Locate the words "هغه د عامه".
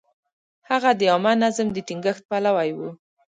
0.69-1.33